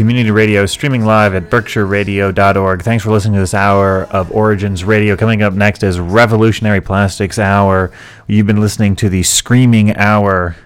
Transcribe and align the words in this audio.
community 0.00 0.30
radio, 0.30 0.64
streaming 0.64 1.04
live 1.04 1.34
at 1.34 1.50
berkshireradio.org. 1.50 2.82
Thanks 2.82 3.04
for 3.04 3.10
listening 3.10 3.34
to 3.34 3.40
this 3.40 3.52
hour 3.52 4.04
of 4.04 4.32
Origins 4.32 4.82
Radio. 4.82 5.14
Coming 5.14 5.42
up 5.42 5.52
next 5.52 5.82
is 5.82 6.00
Revolutionary 6.00 6.80
Plastics 6.80 7.38
Hour. 7.38 7.92
You've 8.26 8.46
been 8.46 8.62
listening 8.62 8.96
to 8.96 9.10
the 9.10 9.22
Screaming 9.22 9.94
Hour 9.94 10.56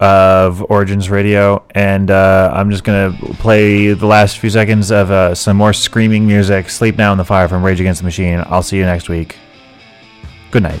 of 0.00 0.68
Origins 0.68 1.08
Radio, 1.08 1.64
and 1.70 2.10
uh, 2.10 2.50
I'm 2.52 2.72
just 2.72 2.82
going 2.82 3.16
to 3.16 3.34
play 3.34 3.92
the 3.92 4.06
last 4.06 4.40
few 4.40 4.50
seconds 4.50 4.90
of 4.90 5.08
uh, 5.08 5.36
some 5.36 5.56
more 5.56 5.72
screaming 5.72 6.26
music. 6.26 6.68
Sleep 6.68 6.96
Now 6.96 7.12
in 7.12 7.18
the 7.18 7.24
Fire 7.24 7.46
from 7.46 7.62
Rage 7.62 7.78
Against 7.78 8.00
the 8.00 8.04
Machine. 8.04 8.42
I'll 8.46 8.64
see 8.64 8.76
you 8.76 8.84
next 8.84 9.08
week. 9.08 9.36
Good 10.50 10.64
night. 10.64 10.80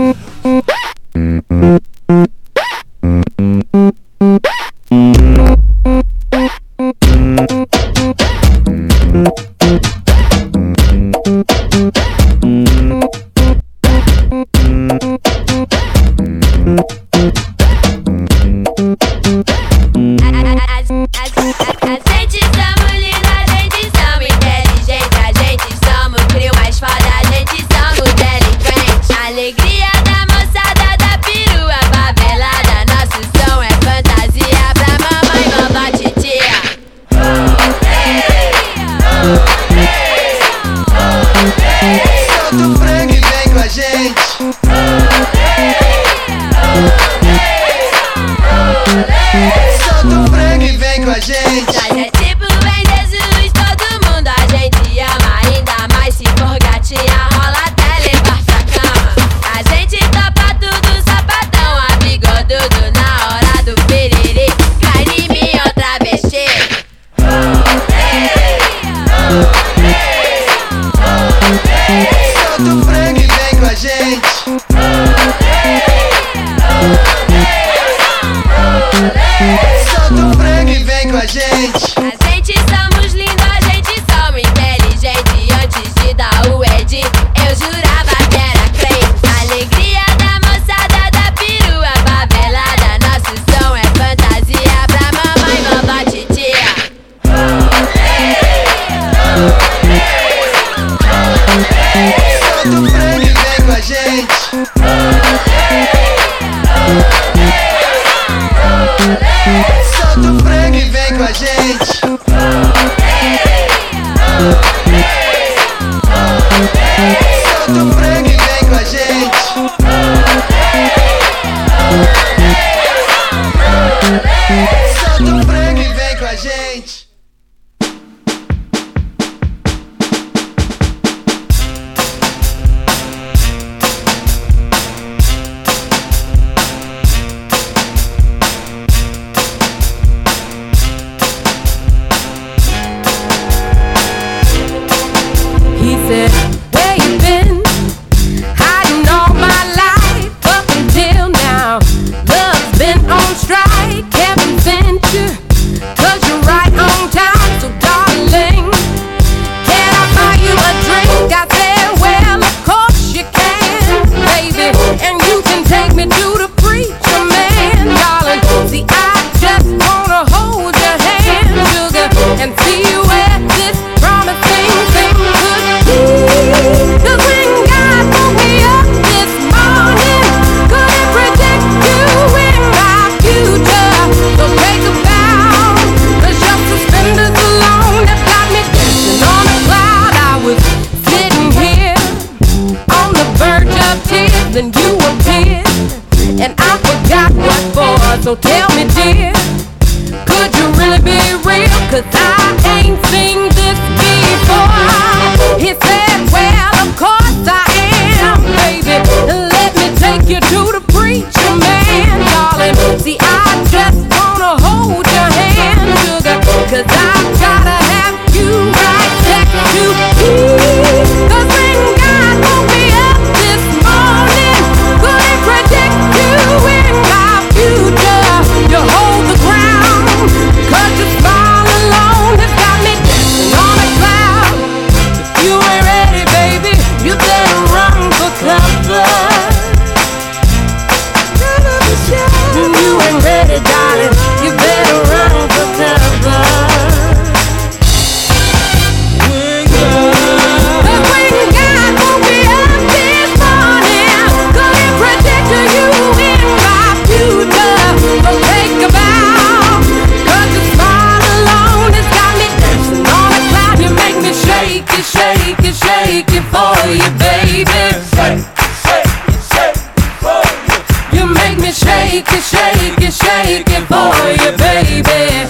shake 272.11 272.27
it, 272.27 272.43
shake 272.43 272.99
it, 273.07 273.13
shake 273.13 273.69
it 273.69 273.83
for 273.87 274.11
you, 274.35 274.51
baby. 274.57 275.01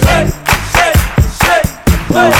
Shake, 0.06 0.30
shake, 0.70 1.00
shake 1.42 1.70
for. 2.06 2.30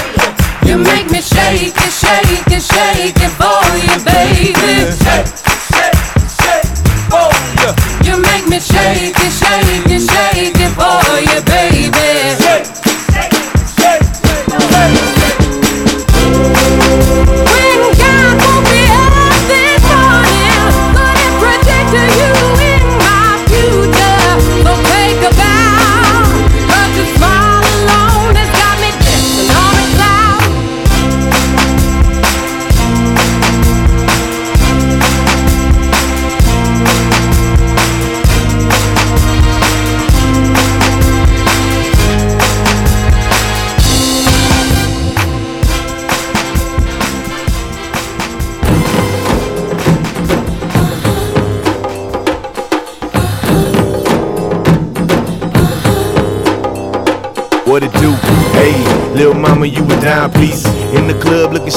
You 0.64 0.78
make 0.78 1.10
me 1.10 1.20
shake 1.20 1.74
it, 1.74 1.90
shake 1.90 2.46
it, 2.46 2.62
shake 2.62 3.16
it 3.18 3.32
for 3.34 3.62
you, 3.82 3.98
baby. 4.04 4.81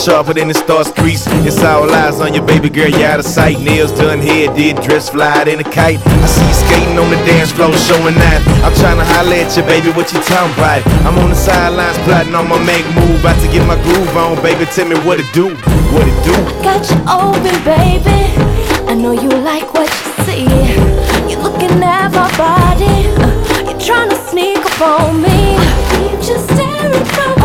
Sharper 0.06 0.36
than 0.36 0.48
the 0.48 0.54
stars 0.54 0.92
crease. 0.92 1.26
It's 1.50 1.64
all 1.64 1.90
eyes 1.90 2.22
on 2.22 2.34
your 2.36 2.46
baby 2.46 2.70
girl, 2.70 2.88
you 2.88 3.04
out 3.04 3.20
of 3.20 3.26
sight. 3.26 3.60
Nails 3.60 3.92
done, 3.92 4.20
hair 4.20 4.54
did, 4.54 4.78
dress 4.86 5.10
fly 5.10 5.44
in 5.50 5.60
a 5.60 5.64
kite. 5.64 5.98
I 6.06 6.28
see 6.30 6.46
you 6.46 6.54
skating 6.54 6.98
on 7.02 7.10
the 7.10 7.18
dance 7.26 7.52
floor, 7.52 7.74
showing 7.74 8.14
that. 8.14 8.40
I'm 8.62 8.74
trying 8.78 9.02
to 9.02 9.08
holler 9.18 9.42
at 9.42 9.58
you, 9.58 9.64
baby, 9.66 9.90
what 9.98 10.14
you 10.14 10.22
talking 10.22 10.54
about? 10.54 10.86
I'm 11.10 11.18
on 11.18 11.30
the 11.34 11.36
sidelines, 11.36 11.98
plotting 12.06 12.36
on 12.36 12.48
my 12.48 12.62
make 12.62 12.86
move. 12.94 13.18
About 13.26 13.42
to 13.42 13.50
get 13.50 13.66
my 13.66 13.82
groove 13.82 14.14
on, 14.16 14.38
baby, 14.46 14.70
tell 14.70 14.86
me 14.86 14.96
what 15.02 15.18
it 15.18 15.30
do, 15.34 15.50
what 15.90 16.06
it 16.06 16.18
do. 16.22 16.38
I 16.38 16.54
Got 16.62 16.86
you 16.86 17.02
open, 17.10 17.58
baby. 17.66 18.30
I 18.86 18.94
know 18.94 19.12
you 19.12 19.30
like 19.42 19.74
what 19.74 19.90
you 19.90 20.12
see. 20.22 20.46
You're 21.26 21.42
looking 21.42 21.82
at 21.82 22.14
my 22.14 22.30
body. 22.38 23.10
Uh, 23.18 23.74
you're 23.74 23.82
trying 23.82 24.14
to 24.14 24.20
sneak 24.30 24.62
up 24.62 25.02
on 25.02 25.18
me. 25.18 25.58
Keep 25.98 26.22
just 26.22 26.46
staring 26.54 27.06
from 27.18 27.45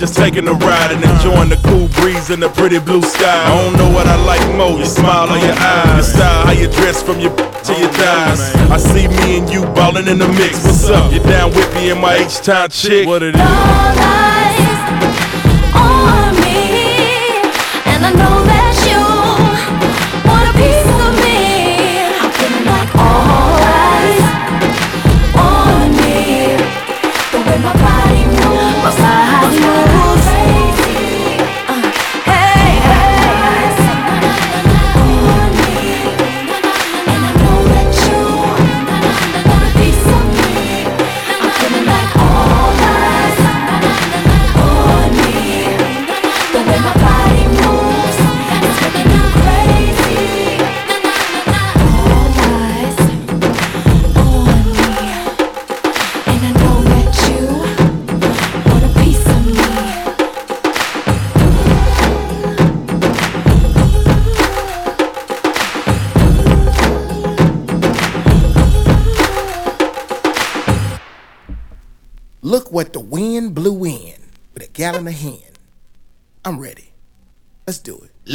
just 0.00 0.16
taking 0.16 0.48
a 0.48 0.52
ride 0.54 0.92
and 0.92 1.04
enjoying 1.04 1.50
the 1.50 1.60
cool 1.68 1.86
breeze 2.00 2.30
and 2.30 2.42
the 2.42 2.48
pretty 2.48 2.78
blue 2.78 3.02
sky. 3.02 3.44
I 3.44 3.62
don't 3.62 3.76
know 3.76 3.92
what 3.92 4.06
I 4.06 4.16
like 4.24 4.40
more, 4.56 4.78
your 4.78 4.86
smile 4.86 5.28
on 5.28 5.40
your 5.40 5.52
eyes. 5.52 5.94
Your 5.94 6.02
style, 6.02 6.46
how 6.46 6.52
you 6.52 6.68
dress 6.68 7.02
from 7.02 7.20
your 7.20 7.36
to 7.36 7.72
your 7.78 7.90
thighs. 8.00 8.40
I 8.72 8.78
see 8.78 9.08
me 9.08 9.40
and 9.40 9.50
you 9.50 9.60
ballin' 9.76 10.08
in 10.08 10.18
the 10.18 10.28
mix. 10.28 10.64
What's 10.64 10.88
up? 10.88 11.12
You 11.12 11.20
down 11.20 11.50
with 11.50 11.70
me 11.74 11.90
and 11.90 12.00
my 12.00 12.14
H-Town 12.14 12.70
chick? 12.70 13.06
What 13.06 13.22
it 13.22 13.34
is? 13.34 13.40
All 13.42 13.46
eyes 13.46 14.72
on 15.76 16.34
me, 16.40 17.44
and 17.84 18.06
I 18.06 18.12
know 18.16 18.39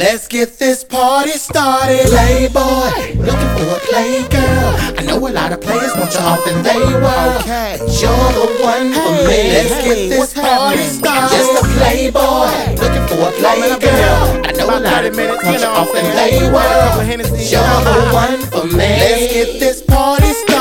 Let's 0.06 0.28
get 0.28 0.56
this 0.60 0.84
party 0.84 1.32
started. 1.32 2.06
Playboy, 2.06 3.18
looking 3.18 3.52
for 3.58 3.66
a 3.74 3.80
playgirl. 3.90 5.00
I 5.00 5.02
know 5.04 5.18
a 5.18 5.30
lot 5.34 5.50
of 5.50 5.60
players 5.60 5.92
want 5.96 6.14
you 6.14 6.20
off 6.20 6.46
and 6.46 6.64
they 6.64 6.78
will. 6.78 7.34
Okay. 7.42 7.74
You're 7.98 8.30
the 8.38 8.46
one 8.62 8.94
for 8.94 9.10
me. 9.26 9.50
Let's 9.50 9.74
get 9.82 10.08
this 10.08 10.32
party 10.32 10.84
started. 10.84 11.34
Just 11.34 11.58
a 11.58 11.66
playboy, 11.74 12.54
looking 12.78 13.06
for 13.10 13.18
a 13.18 13.32
playgirl. 13.34 14.46
I 14.46 14.52
know 14.52 14.78
a 14.78 14.78
lot 14.78 15.04
of 15.04 15.16
minutes 15.16 15.42
want 15.42 15.60
you 15.60 15.66
off 15.66 15.92
and 15.92 16.06
they 16.16 16.38
will. 16.54 17.02
You're 17.50 17.80
the 17.82 18.10
one 18.14 18.40
for 18.46 18.64
me. 18.64 18.76
Let's 18.78 19.32
get 19.34 19.58
this 19.58 19.82
party 19.82 20.32
started. 20.32 20.55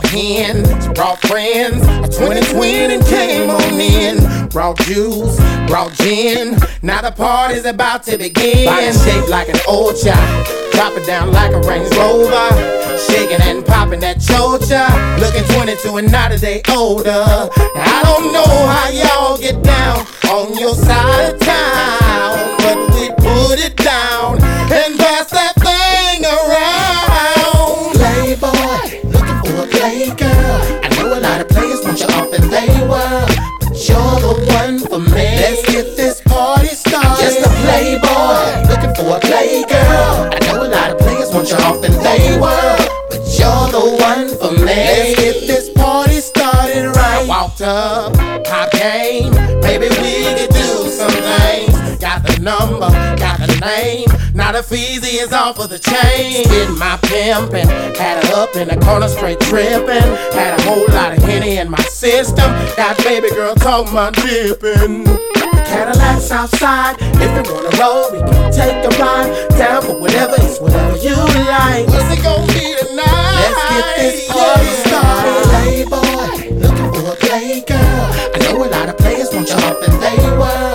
Brought 0.00 0.10
hens, 0.10 0.88
brought 0.88 1.20
friends. 1.20 1.82
A 1.86 2.08
2020 2.08 2.94
and 2.94 3.06
came 3.06 3.48
on 3.48 3.74
in. 3.74 4.48
Brought 4.48 4.78
juice, 4.78 5.36
brought 5.68 5.92
gin. 5.92 6.58
Now 6.82 7.00
the 7.00 7.12
party's 7.12 7.64
about 7.64 8.02
to 8.04 8.18
begin. 8.18 8.66
Body 8.66 8.90
shaped 8.92 9.28
like 9.28 9.48
an 9.48 9.60
old 9.68 9.94
child. 9.96 10.46
Drop 10.72 10.96
it 10.96 11.06
down 11.06 11.32
like 11.32 11.52
a 11.52 11.60
Range 11.60 11.88
Rover. 11.96 12.98
Shaking 13.06 13.40
and 13.42 13.64
popping 13.64 14.00
that 14.00 14.16
chocha. 14.16 14.90
Looking 15.20 15.44
22 15.54 15.96
and 15.98 16.10
not 16.10 16.32
a 16.32 16.38
day 16.38 16.62
older. 16.70 17.10
I 17.14 18.00
don't 18.02 18.32
know 18.32 18.50
how 18.66 18.88
y'all 18.90 19.38
get 19.38 19.62
down 19.62 20.06
on 20.28 20.58
your 20.58 20.74
side 20.74 21.34
of 21.34 21.38
town. 21.38 22.56
But 22.58 22.78
we 22.94 23.10
put 23.10 23.64
it 23.64 23.76
down 23.76 24.42
and 24.72 24.98
pass 24.98 25.13
Feezy 54.74 55.22
is 55.22 55.32
off 55.32 55.60
of 55.60 55.70
the 55.70 55.78
chain. 55.78 56.42
Did 56.48 56.68
my 56.76 56.98
pimpin', 57.02 57.68
had 57.96 58.24
her 58.24 58.42
up 58.42 58.56
in 58.56 58.66
the 58.66 58.76
corner 58.84 59.06
straight 59.06 59.38
trippin'. 59.38 60.02
Had 60.34 60.58
a 60.58 60.62
whole 60.64 60.84
lot 60.88 61.16
of 61.16 61.22
henny 61.22 61.58
in 61.58 61.70
my 61.70 61.80
system. 61.82 62.50
Got 62.76 62.98
baby 63.04 63.30
girl 63.30 63.54
talking 63.54 63.92
about 63.92 64.16
dippin'. 64.16 65.04
Cadillacs 65.70 66.28
outside. 66.32 66.96
If 66.98 67.30
you 67.46 67.54
wanna 67.54 67.70
roll, 67.78 68.10
we 68.10 68.18
can 68.18 68.50
take 68.50 68.82
a 68.82 68.90
ride. 68.98 69.48
Down 69.50 69.80
for 69.80 69.96
whatever, 69.96 70.34
it's 70.38 70.58
whatever 70.58 70.96
you 70.96 71.14
like. 71.14 71.86
What's 71.86 72.10
it 72.10 72.24
gonna 72.24 72.44
be 72.50 72.74
tonight? 72.74 73.46
Let's 73.46 73.62
get 73.70 73.86
this 73.94 74.26
party 74.26 74.74
started. 74.82 75.86
Playboy, 75.86 76.50
looking 76.50 76.90
for 76.90 77.12
a 77.12 77.16
play 77.22 77.60
girl. 77.60 77.78
I 77.78 78.38
know 78.42 78.64
a 78.64 78.66
lot 78.66 78.88
of 78.88 78.98
players 78.98 79.32
want 79.32 79.48
you 79.48 79.54
off 79.54 79.86
and 79.86 80.02
they 80.02 80.18
were. 80.36 80.73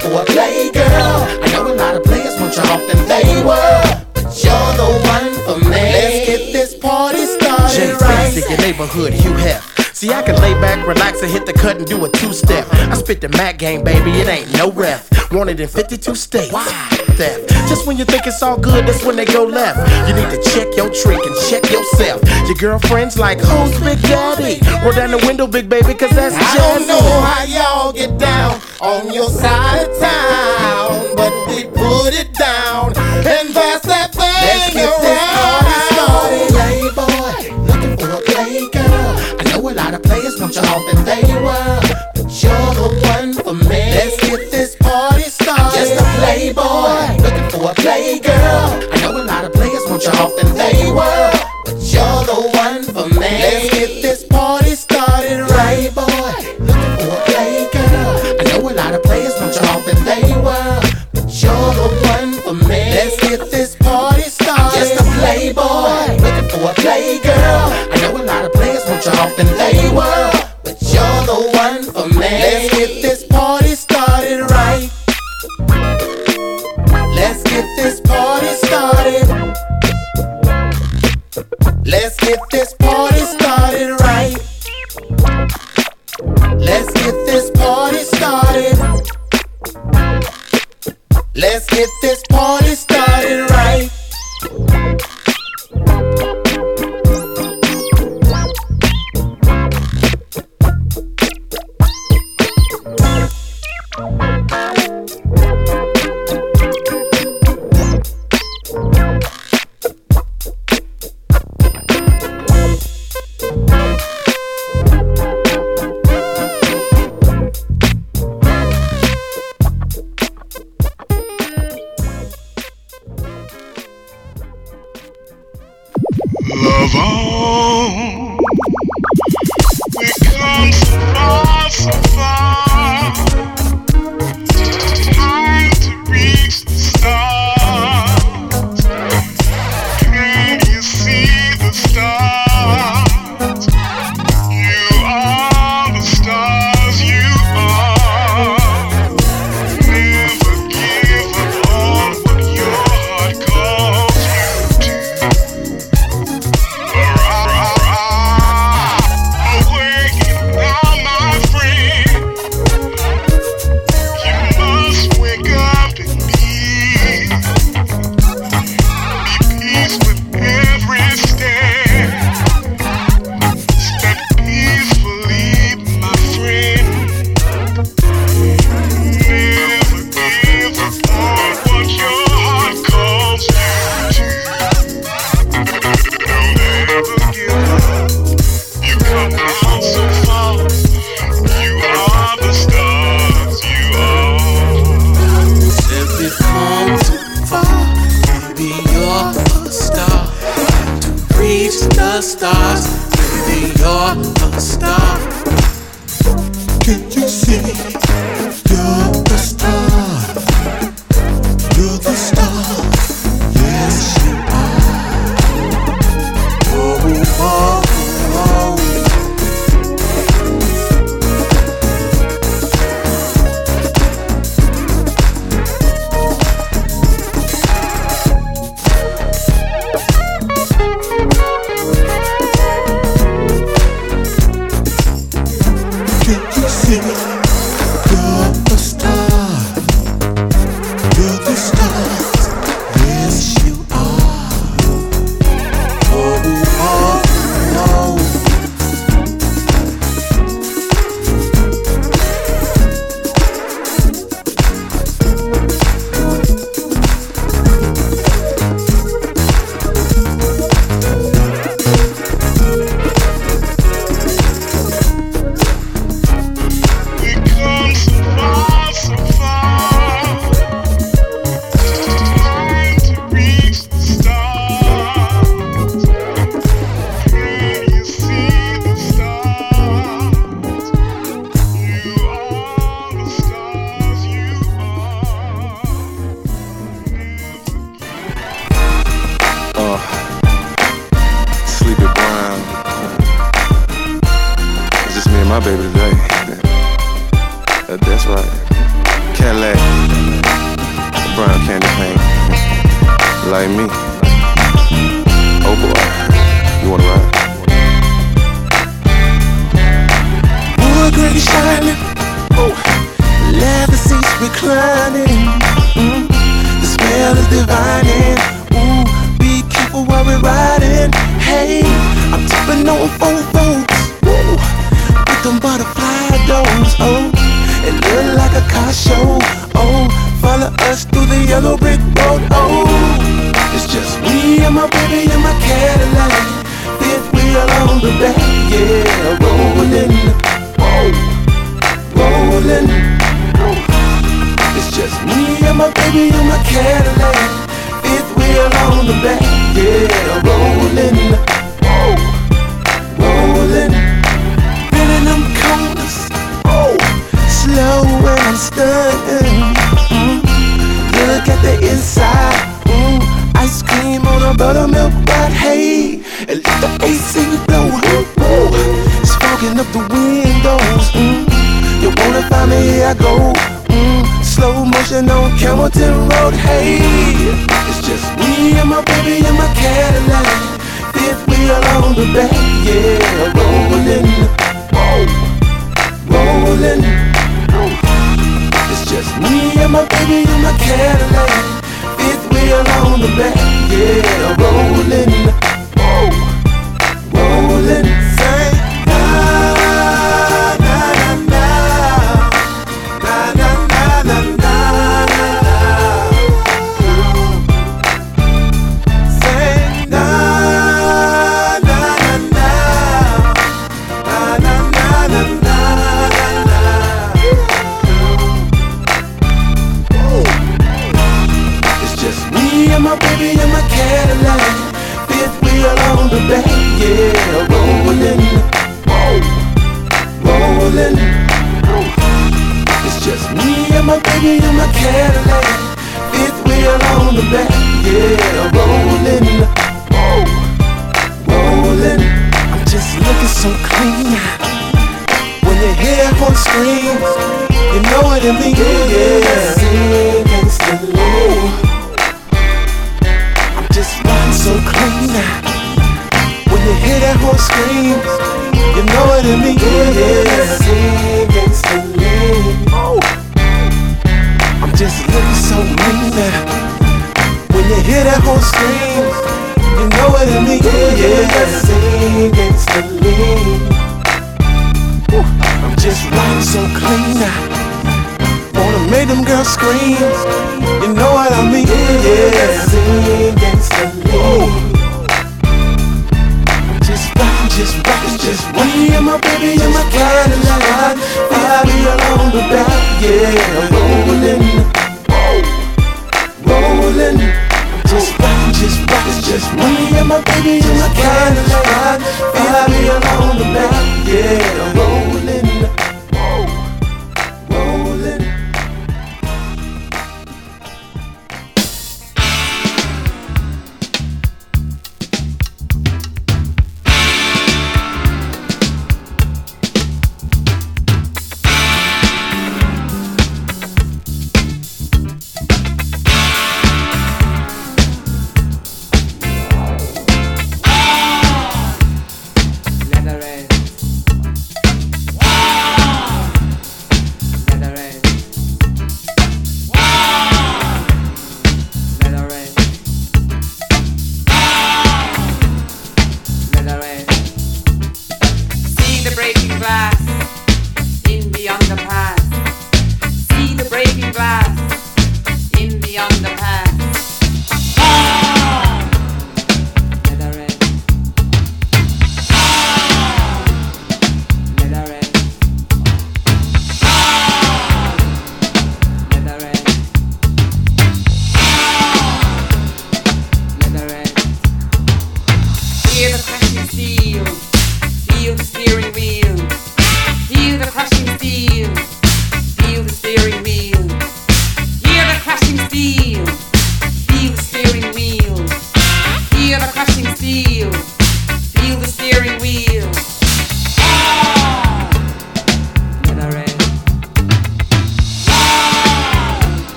For 0.00 0.22
a 0.22 0.24
play 0.24 0.70
girl. 0.72 1.28
I 1.42 1.52
know 1.52 1.72
a 1.72 1.74
lot 1.74 1.94
of 1.94 2.04
players 2.04 2.38
want 2.40 2.56
you 2.56 2.62
off 2.62 2.82
and 2.88 3.00
they 3.08 3.44
were. 3.44 4.04
But 4.14 4.32
you're 4.42 4.72
the 4.80 4.88
one 5.06 5.30
for 5.44 5.58
me. 5.64 5.70
Let's 5.70 6.26
get 6.26 6.52
this 6.52 6.74
party 6.74 7.24
started. 7.26 7.76
Jay 7.76 7.92
right. 7.92 8.36
In 8.36 8.50
your 8.50 8.58
neighborhood, 8.58 9.12
Hugh 9.12 9.36
Hef. 9.36 9.89
See, 10.00 10.14
I 10.14 10.22
can 10.22 10.34
lay 10.40 10.54
back, 10.62 10.86
relax, 10.86 11.20
and 11.20 11.30
hit 11.30 11.44
the 11.44 11.52
cut 11.52 11.76
and 11.76 11.84
do 11.84 12.02
a 12.06 12.08
two 12.08 12.32
step. 12.32 12.66
I 12.72 12.94
spit 12.94 13.20
the 13.20 13.28
Mac 13.36 13.58
game, 13.58 13.84
baby, 13.84 14.12
it 14.12 14.28
ain't 14.28 14.50
no 14.56 14.72
ref. 14.72 15.06
Wanted 15.30 15.60
in 15.60 15.68
52 15.68 16.14
states. 16.14 16.48
Theft. 17.20 17.50
Just 17.68 17.86
when 17.86 17.98
you 17.98 18.06
think 18.06 18.26
it's 18.26 18.42
all 18.42 18.58
good, 18.58 18.86
that's 18.86 19.04
when 19.04 19.16
they 19.16 19.26
go 19.26 19.44
left. 19.44 19.76
You 20.08 20.14
need 20.14 20.30
to 20.30 20.40
check 20.52 20.74
your 20.74 20.88
trick 20.88 21.20
and 21.20 21.36
check 21.50 21.70
yourself. 21.70 22.22
Your 22.48 22.54
girlfriend's 22.54 23.18
like, 23.18 23.40
who's 23.40 23.78
Big 23.80 24.00
Daddy? 24.00 24.64
Roll 24.82 24.94
down 24.94 25.10
the 25.10 25.22
window, 25.26 25.46
big 25.46 25.68
baby, 25.68 25.92
cause 25.92 26.16
that's 26.16 26.34
I 26.34 26.56
don't 26.56 26.88
know 26.88 27.20
how 27.20 27.44
y'all 27.44 27.92
get 27.92 28.16
down 28.16 28.58
on 28.80 29.12
your 29.12 29.28
side 29.28 29.86
of 29.86 29.98
town, 30.00 31.14
but 31.14 31.30
we 31.48 31.64
put 31.64 32.14
it 32.16 32.32
down 32.32 32.96
and 32.96 33.52
pass 33.52 33.82
that 33.82 34.14
thing 34.14 34.32
Let's 34.32 34.72
get 34.72 35.00
this 35.02 35.92
around. 35.92 36.49
Want 40.40 40.56
you 40.56 40.62
off 40.62 40.94
and 40.94 41.06
they 41.06 41.34
were, 41.34 41.80
but 42.14 42.42
you're 42.42 42.74
the 42.74 42.88
one 43.12 43.32
for 43.34 43.52
me. 43.52 43.92
Let's 43.92 44.16
get 44.20 44.50
this 44.50 44.74
party 44.76 45.24
started. 45.24 45.76
Just 45.76 46.00
a 46.00 46.04
playboy, 46.16 47.20
looking 47.22 47.50
for 47.50 47.70
a 47.70 47.74
playgirl. 47.74 48.88
I 48.92 49.00
know 49.02 49.20
a 49.20 49.24
lot 49.24 49.44
of 49.44 49.52
players 49.52 49.84
want 49.86 50.02
you 50.02 50.10
off 50.12 50.32
and 50.42 50.56
they 50.56 50.90
were, 50.90 51.29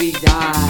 we 0.00 0.10
die. 0.12 0.69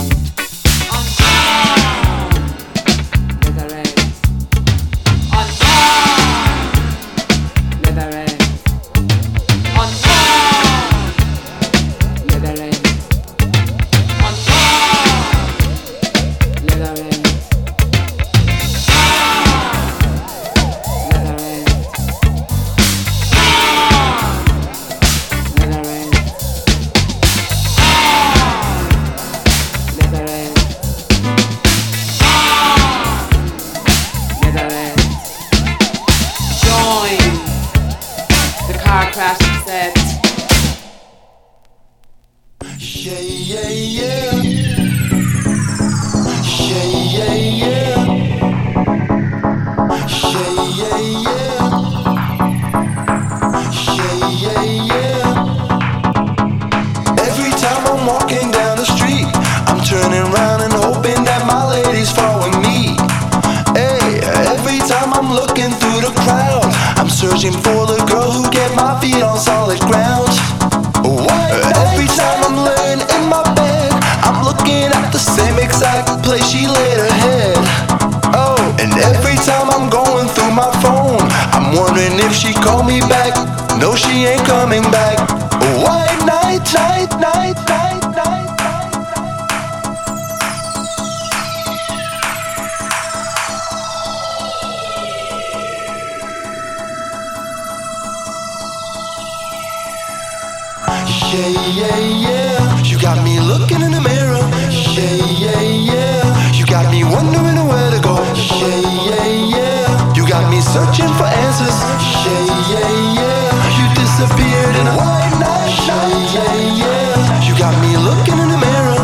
searching 110.71 111.11
for 111.19 111.27
answers. 111.27 111.79
Yeah, 112.23 112.47
yeah, 112.71 113.19
yeah. 113.19 113.79
You 113.79 113.87
disappeared 113.99 114.77
in 114.79 114.87
a 114.87 114.95
white 114.95 115.35
night. 115.43 115.75
Yeah, 115.83 116.07
yeah, 116.31 116.83
yeah. 116.83 117.43
You 117.43 117.59
got 117.59 117.75
me 117.83 117.97
looking 117.99 118.39
in 118.39 118.49
the 118.55 118.59
mirror. 118.59 119.01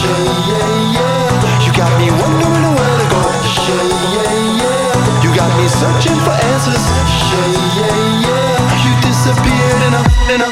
Yeah, 0.00 0.16
yeah, 0.48 0.96
yeah. 0.96 1.64
You 1.64 1.72
got 1.76 1.92
me 2.00 2.08
wondering 2.08 2.72
where 2.72 2.96
to 3.02 3.06
go. 3.12 3.20
Yeah, 3.68 3.84
yeah, 4.16 4.64
yeah. 4.64 5.22
You 5.24 5.30
got 5.36 5.50
me 5.60 5.68
searching 5.68 6.16
for 6.24 6.36
answers. 6.52 6.84
Yeah, 7.28 7.52
yeah, 7.76 8.24
yeah. 8.24 8.84
You 8.84 8.92
disappeared 9.04 9.82
in 9.88 9.92
a 10.00 10.02
in 10.32 10.40
a 10.40 10.49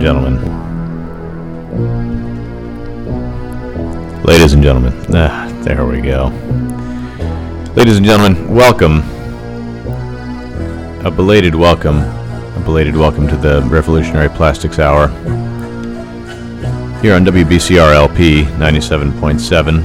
and 0.00 0.06
gentlemen. 0.06 0.36
Ladies 4.22 4.54
and 4.54 4.62
gentlemen. 4.62 4.94
Ah, 5.14 5.50
there 5.62 5.84
we 5.84 6.00
go. 6.00 6.28
Ladies 7.74 7.98
and 7.98 8.06
gentlemen, 8.06 8.54
welcome. 8.54 9.02
A 11.04 11.10
belated 11.10 11.54
welcome. 11.54 11.98
A 11.98 12.62
belated 12.64 12.96
welcome 12.96 13.28
to 13.28 13.36
the 13.36 13.62
Revolutionary 13.64 14.30
Plastics 14.30 14.78
Hour. 14.78 15.08
Here 17.02 17.14
on 17.14 17.24
WBCR 17.24 17.94
LP 17.94 18.44
97.7 18.44 19.82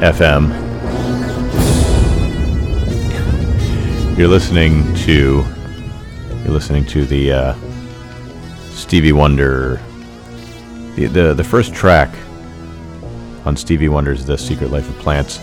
FM. 0.00 0.52
You're 4.18 4.28
listening 4.28 4.94
to 5.04 5.44
you're 6.46 6.54
listening 6.54 6.86
to 6.86 7.04
the 7.04 7.32
uh, 7.32 7.54
Stevie 8.70 9.10
Wonder, 9.10 9.80
the, 10.94 11.06
the 11.06 11.34
the 11.34 11.42
first 11.42 11.74
track 11.74 12.08
on 13.44 13.56
Stevie 13.56 13.88
Wonder's 13.88 14.24
"The 14.24 14.38
Secret 14.38 14.70
Life 14.70 14.88
of 14.88 14.96
Plants," 15.00 15.38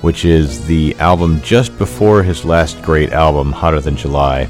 which 0.00 0.24
is 0.24 0.66
the 0.66 0.96
album 0.96 1.40
just 1.42 1.78
before 1.78 2.24
his 2.24 2.44
last 2.44 2.82
great 2.82 3.12
album, 3.12 3.52
"Hotter 3.52 3.80
Than 3.80 3.96
July." 3.96 4.48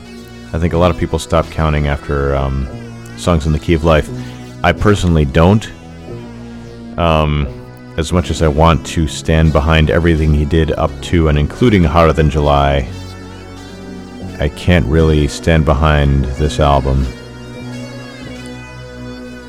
I 0.54 0.58
think 0.58 0.72
a 0.72 0.78
lot 0.78 0.90
of 0.90 0.96
people 0.96 1.18
stop 1.18 1.44
counting 1.50 1.86
after 1.86 2.34
um, 2.34 2.66
"Songs 3.18 3.44
in 3.44 3.52
the 3.52 3.58
Key 3.58 3.74
of 3.74 3.84
Life." 3.84 4.08
I 4.64 4.72
personally 4.72 5.26
don't. 5.26 5.70
Um, 6.98 7.46
as 7.98 8.10
much 8.10 8.30
as 8.30 8.40
I 8.40 8.48
want 8.48 8.86
to 8.86 9.06
stand 9.06 9.52
behind 9.52 9.90
everything 9.90 10.32
he 10.32 10.46
did 10.46 10.72
up 10.72 10.90
to 11.02 11.28
and 11.28 11.38
including 11.38 11.84
"Hotter 11.84 12.14
Than 12.14 12.30
July," 12.30 12.88
I 14.40 14.48
can't 14.48 14.86
really 14.86 15.28
stand 15.28 15.66
behind 15.66 16.24
this 16.24 16.60
album. 16.60 17.00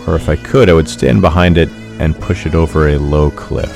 Or 0.06 0.18
if 0.18 0.28
I 0.28 0.36
could, 0.36 0.70
I 0.70 0.74
would 0.74 0.90
stand 0.90 1.22
behind 1.22 1.58
it 1.58 1.70
and 1.98 2.20
push 2.20 2.46
it 2.46 2.56
over 2.56 2.90
a 2.90 2.98
low 2.98 3.32
cliff. 3.32 3.72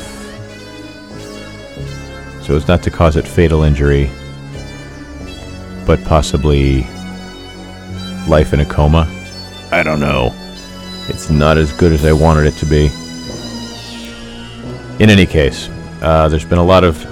So 2.43 2.57
as 2.57 2.67
not 2.67 2.83
to 2.83 2.91
cause 2.91 3.15
it 3.15 3.25
fatal 3.25 3.63
injury, 3.63 4.11
but 5.85 6.03
possibly 6.03 6.81
life 8.27 8.51
in 8.51 8.59
a 8.59 8.65
coma. 8.65 9.07
I 9.71 9.83
don't 9.83 10.01
know. 10.01 10.33
It's 11.07 11.29
not 11.29 11.57
as 11.57 11.71
good 11.71 11.93
as 11.93 12.03
I 12.03 12.11
wanted 12.11 12.45
it 12.45 12.55
to 12.55 12.65
be. 12.65 12.87
In 15.01 15.09
any 15.09 15.25
case, 15.25 15.69
uh, 16.01 16.27
there's 16.27 16.43
been 16.43 16.57
a 16.57 16.65
lot 16.65 16.83
of 16.83 17.09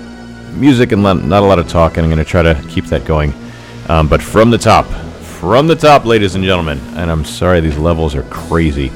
music 0.57 0.91
and 0.91 1.01
not 1.01 1.41
a 1.41 1.45
lot 1.45 1.57
of 1.57 1.69
talk, 1.69 1.95
and 1.95 2.03
I'm 2.05 2.11
going 2.11 2.23
to 2.23 2.29
try 2.29 2.41
to 2.41 2.61
keep 2.67 2.85
that 2.87 3.05
going. 3.05 3.33
Um, 3.93 4.07
but 4.07 4.23
from 4.23 4.49
the 4.49 4.57
top, 4.57 4.87
from 5.21 5.67
the 5.67 5.75
top, 5.75 6.03
ladies 6.03 6.33
and 6.33 6.43
gentlemen, 6.43 6.79
and 6.95 7.11
I'm 7.11 7.23
sorry 7.23 7.59
these 7.59 7.77
levels 7.77 8.15
are 8.15 8.23
crazy. 8.23 8.91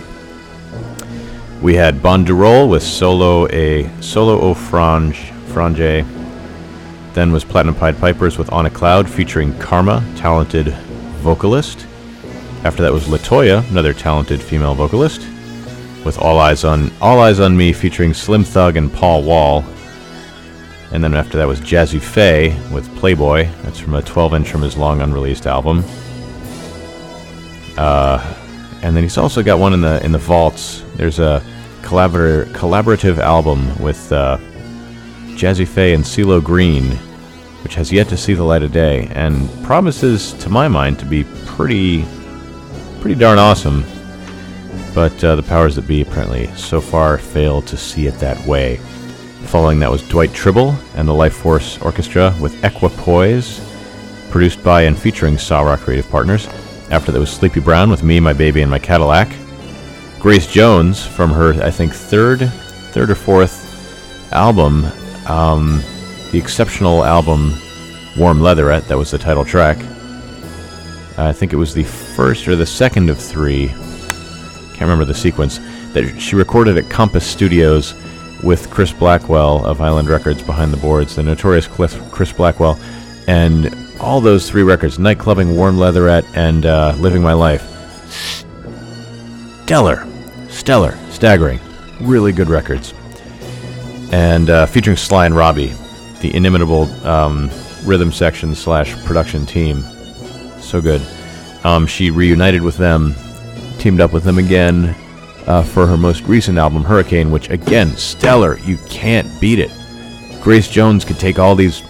We 1.61 1.75
had 1.75 2.01
Bonde 2.01 2.25
do 2.25 2.35
Rolê 2.35 2.67
with 2.67 2.81
solo 2.81 3.47
a 3.49 3.87
solo 4.01 4.41
o 4.41 4.55
frange 4.55 5.31
frange. 5.53 6.03
Then 7.13 7.31
was 7.31 7.43
Platinum 7.43 7.75
Pied 7.75 7.99
Pipers 7.99 8.39
with 8.39 8.51
On 8.51 8.65
a 8.65 8.71
Cloud 8.71 9.07
featuring 9.07 9.55
Karma, 9.59 10.03
talented 10.15 10.69
vocalist. 11.21 11.85
After 12.63 12.81
that 12.81 12.91
was 12.91 13.03
LeToya, 13.03 13.69
another 13.69 13.93
talented 13.93 14.41
female 14.41 14.73
vocalist, 14.73 15.21
with 16.05 16.17
All 16.17 16.39
Eyes 16.39 16.63
on 16.63 16.91
All 17.01 17.19
Eyes 17.19 17.39
on 17.39 17.55
Me 17.55 17.71
featuring 17.71 18.15
Slim 18.15 18.43
Thug 18.43 18.77
and 18.77 18.91
Paul 18.91 19.21
Wall. 19.21 19.63
And 20.91 21.03
then 21.03 21.13
after 21.13 21.38
that 21.38 21.47
was 21.47 21.59
Jazze 21.59 21.99
Pha 21.99 22.73
with 22.73 22.93
Playboy. 22.97 23.49
That's 23.63 23.79
from 23.79 23.95
a 23.95 24.01
12-inch 24.01 24.49
from 24.49 24.61
his 24.61 24.77
long 24.77 25.01
unreleased 25.01 25.45
album. 25.45 25.83
Uh, 27.77 28.35
and 28.81 28.95
then 28.95 29.03
he's 29.03 29.17
also 29.17 29.43
got 29.43 29.59
one 29.59 29.73
in 29.73 29.81
the 29.81 30.03
in 30.03 30.11
the 30.11 30.17
vaults. 30.17 30.83
There's 30.95 31.19
a 31.19 31.43
collaborator 31.81 32.45
collaborative 32.53 33.17
album 33.17 33.77
with 33.81 34.11
uh, 34.11 34.38
Jazze 35.35 35.67
Pha 35.67 35.93
and 35.93 36.03
CeeLo 36.03 36.43
Green, 36.43 36.91
which 37.63 37.75
has 37.75 37.91
yet 37.91 38.07
to 38.09 38.17
see 38.17 38.33
the 38.33 38.43
light 38.43 38.63
of 38.63 38.71
day 38.71 39.07
and 39.11 39.49
promises, 39.63 40.33
to 40.33 40.49
my 40.49 40.67
mind, 40.67 40.99
to 40.99 41.05
be 41.05 41.23
pretty 41.45 42.05
pretty 43.01 43.19
darn 43.19 43.39
awesome. 43.39 43.83
But 44.95 45.23
uh, 45.23 45.35
the 45.35 45.43
powers 45.43 45.75
that 45.75 45.88
be 45.88 46.01
apparently 46.01 46.47
so 46.55 46.81
far 46.81 47.17
failed 47.17 47.67
to 47.67 47.77
see 47.77 48.07
it 48.07 48.15
that 48.19 48.43
way. 48.47 48.79
Following 49.45 49.79
that 49.79 49.91
was 49.91 50.07
Dwight 50.09 50.31
Trible 50.31 50.75
and 50.95 51.07
the 51.07 51.13
Life 51.13 51.35
Force 51.35 51.77
Orchestra 51.81 52.35
with 52.41 52.63
Equipoise, 52.63 53.61
produced 54.29 54.61
by 54.63 54.81
and 54.81 54.97
featuring 54.97 55.38
Sa-Ra 55.38 55.77
Creative 55.77 56.09
Partners. 56.09 56.47
After 56.91 57.11
that 57.11 57.19
was 57.19 57.31
Sleepy 57.31 57.59
Brown 57.61 57.89
with 57.89 58.03
Me, 58.03 58.19
My 58.19 58.33
Baby, 58.33 58.61
and 58.61 58.69
My 58.69 58.79
Cadillac. 58.79 59.29
Grace 60.19 60.47
Jones 60.47 61.05
from 61.05 61.31
her, 61.31 61.53
I 61.63 61.71
think, 61.71 61.93
third, 61.93 62.39
third 62.91 63.09
or 63.09 63.15
fourth 63.15 64.33
album, 64.33 64.85
um, 65.27 65.81
the 66.31 66.38
exceptional 66.38 67.05
album 67.05 67.53
Warm 68.17 68.41
Leatherette. 68.41 68.88
That 68.88 68.97
was 68.97 69.11
the 69.11 69.17
title 69.17 69.45
track. 69.45 69.77
I 71.17 71.31
think 71.31 71.53
it 71.53 71.57
was 71.57 71.73
the 71.73 71.83
first 71.83 72.47
or 72.47 72.55
the 72.55 72.65
second 72.65 73.09
of 73.09 73.17
three. 73.17 73.67
Can't 73.67 74.81
remember 74.81 75.05
the 75.05 75.13
sequence 75.13 75.59
that 75.93 76.19
she 76.19 76.35
recorded 76.35 76.77
at 76.77 76.89
Compass 76.89 77.25
Studios 77.25 77.93
with 78.43 78.69
Chris 78.69 78.91
Blackwell 78.93 79.65
of 79.65 79.81
Island 79.81 80.09
Records 80.09 80.41
behind 80.41 80.71
the 80.71 80.77
boards, 80.77 81.15
the 81.15 81.23
notorious 81.23 81.67
Chris 81.67 82.31
Blackwell, 82.33 82.79
and 83.27 83.75
all 83.99 84.21
those 84.21 84.49
three 84.49 84.63
records: 84.63 84.97
Nightclubbing, 84.97 85.55
Warm 85.55 85.77
Leatherette, 85.77 86.25
and 86.35 86.65
uh, 86.65 86.93
Living 86.97 87.21
My 87.21 87.33
Life. 87.33 87.63
Stellar, 89.63 90.07
stellar, 90.49 90.97
staggering, 91.09 91.59
really 91.99 92.31
good 92.31 92.47
records, 92.47 92.93
and 94.11 94.49
uh, 94.49 94.65
featuring 94.65 94.97
Sly 94.97 95.25
and 95.25 95.35
Robbie, 95.35 95.73
the 96.21 96.33
inimitable 96.33 96.83
um, 97.05 97.49
rhythm 97.83 98.11
section 98.11 98.55
slash 98.55 98.93
production 99.03 99.45
team. 99.45 99.81
So 100.59 100.81
good. 100.81 101.01
Um, 101.63 101.85
she 101.88 102.11
reunited 102.11 102.61
with 102.61 102.77
them, 102.77 103.13
teamed 103.77 103.99
up 103.99 104.13
with 104.13 104.23
them 104.23 104.38
again 104.38 104.95
uh, 105.47 105.63
for 105.63 105.87
her 105.87 105.97
most 105.97 106.23
recent 106.23 106.57
album, 106.57 106.83
Hurricane, 106.83 107.31
which 107.31 107.49
again, 107.49 107.95
stellar. 107.95 108.59
You 108.59 108.77
can't 108.87 109.27
beat 109.39 109.59
it. 109.59 109.71
Grace 110.41 110.67
Jones 110.67 111.03
could 111.03 111.19
take 111.19 111.39
all 111.39 111.55
these, 111.55 111.81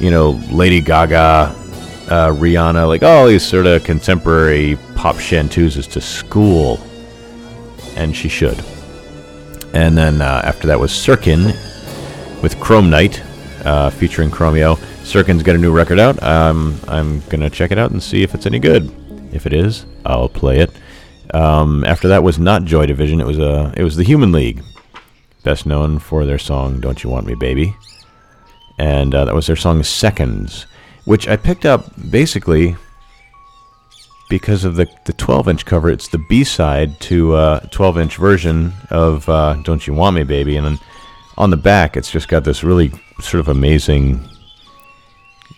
you 0.00 0.10
know, 0.10 0.40
Lady 0.50 0.80
Gaga, 0.80 1.54
uh, 2.10 2.28
Rihanna, 2.32 2.86
like 2.86 3.02
all 3.02 3.26
these 3.26 3.44
sort 3.44 3.66
of 3.66 3.84
contemporary 3.84 4.76
pop 4.94 5.16
chanteuses 5.16 5.90
to 5.92 6.00
school, 6.00 6.80
and 7.96 8.14
she 8.14 8.28
should. 8.28 8.62
And 9.72 9.96
then 9.96 10.20
uh, 10.20 10.42
after 10.44 10.66
that 10.68 10.78
was 10.78 10.90
Sirkin 10.92 11.46
with 12.42 12.58
Chrome 12.60 12.90
Night, 12.90 13.22
uh, 13.64 13.90
featuring 13.90 14.30
Chromeo. 14.30 14.76
Sirkin's 15.02 15.42
got 15.42 15.54
a 15.54 15.58
new 15.58 15.72
record 15.72 15.98
out. 15.98 16.22
Um, 16.22 16.78
I'm 16.88 17.20
gonna 17.28 17.50
check 17.50 17.70
it 17.70 17.78
out 17.78 17.90
and 17.90 18.02
see 18.02 18.22
if 18.22 18.34
it's 18.34 18.46
any 18.46 18.58
good. 18.58 18.90
If 19.32 19.46
it 19.46 19.52
is, 19.52 19.86
I'll 20.04 20.28
play 20.28 20.58
it. 20.58 20.70
Um, 21.32 21.84
after 21.84 22.08
that 22.08 22.22
was 22.22 22.38
not 22.38 22.64
Joy 22.64 22.86
Division. 22.86 23.20
It 23.20 23.26
was 23.26 23.38
a. 23.38 23.72
It 23.76 23.82
was 23.82 23.96
the 23.96 24.04
Human 24.04 24.32
League, 24.32 24.62
best 25.44 25.66
known 25.66 25.98
for 25.98 26.24
their 26.24 26.38
song 26.38 26.80
"Don't 26.80 27.02
You 27.02 27.10
Want 27.10 27.26
Me, 27.26 27.34
Baby," 27.34 27.74
and 28.78 29.14
uh, 29.14 29.24
that 29.24 29.34
was 29.34 29.46
their 29.46 29.56
song 29.56 29.82
"Seconds," 29.82 30.66
which 31.04 31.26
I 31.28 31.36
picked 31.36 31.64
up 31.64 31.90
basically 32.10 32.76
because 34.28 34.64
of 34.64 34.76
the 34.76 34.86
the 35.06 35.14
12 35.14 35.48
inch 35.48 35.64
cover. 35.66 35.88
It's 35.88 36.08
the 36.08 36.24
B 36.28 36.44
side 36.44 37.00
to 37.00 37.36
a 37.36 37.68
12 37.70 37.98
inch 37.98 38.16
version 38.16 38.72
of 38.90 39.28
uh, 39.28 39.54
"Don't 39.62 39.86
You 39.86 39.94
Want 39.94 40.16
Me, 40.16 40.24
Baby," 40.24 40.56
and 40.56 40.66
then 40.66 40.78
on 41.38 41.50
the 41.50 41.56
back, 41.56 41.96
it's 41.96 42.10
just 42.10 42.28
got 42.28 42.44
this 42.44 42.62
really 42.62 42.92
sort 43.20 43.40
of 43.40 43.48
amazing 43.48 44.28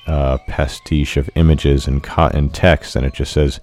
uh, 0.06 0.38
pastiche 0.46 1.16
of 1.16 1.28
images 1.34 1.86
and, 1.86 2.02
co- 2.02 2.28
and 2.28 2.54
text, 2.54 2.94
and 2.96 3.04
it 3.04 3.14
just 3.14 3.32
says, 3.32 3.60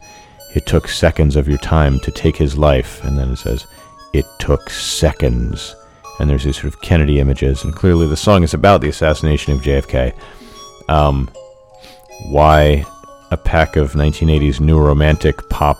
"It 0.56 0.66
took 0.66 0.88
seconds 0.88 1.36
of 1.36 1.47
your 1.47 1.58
time 1.58 1.99
to 2.02 2.12
take 2.12 2.38
his 2.38 2.58
life," 2.58 3.04
and 3.04 3.18
then 3.18 3.32
it 3.32 3.38
says, 3.38 3.66
"It 4.14 4.26
took 4.39 4.70
seconds." 4.70 5.76
And 6.20 6.30
there's 6.30 6.43
these 6.43 6.58
sort 6.58 6.74
of 6.74 6.82
Kennedy 6.82 7.20
images, 7.20 7.64
and 7.64 7.76
clearly 7.76 8.08
the 8.08 8.18
song 8.18 8.43
is 8.43 8.54
about 8.54 8.82
the 8.82 8.89
assassination 8.89 9.54
of 9.54 9.62
JFK. 9.62 10.14
Um, 10.88 11.30
why 12.30 12.86
a 13.32 13.38
pack 13.38 13.76
of 13.76 13.93
1980s 13.93 14.60
new 14.60 14.80
romantic 14.80 15.49
pop 15.49 15.78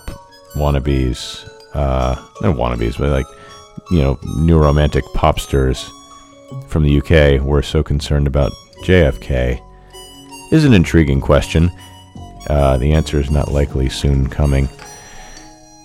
wannabes, 0.56 1.48
uh, 1.74 2.16
not 2.40 2.56
wannabes, 2.56 2.98
but 2.98 3.10
like, 3.10 3.26
you 3.90 4.00
know, 4.00 4.18
new 4.38 4.58
romantic 4.58 5.04
popsters 5.14 5.90
from 6.66 6.82
the 6.82 6.98
UK 6.98 7.40
were 7.42 7.62
so 7.62 7.82
concerned 7.82 8.26
about 8.26 8.52
JFK 8.84 9.60
is 10.50 10.64
an 10.64 10.74
intriguing 10.74 11.20
question. 11.20 11.70
Uh, 12.48 12.76
the 12.76 12.92
answer 12.92 13.18
is 13.18 13.30
not 13.30 13.50
likely 13.50 13.88
soon 13.88 14.28
coming. 14.28 14.68